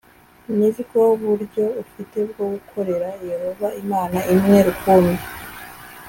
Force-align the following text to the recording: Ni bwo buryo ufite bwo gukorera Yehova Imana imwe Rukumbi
Ni 0.57 0.69
bwo 0.77 1.03
buryo 1.21 1.65
ufite 1.83 2.17
bwo 2.29 2.45
gukorera 2.53 3.07
Yehova 3.29 3.67
Imana 3.81 4.17
imwe 4.33 4.57
Rukumbi 4.65 5.25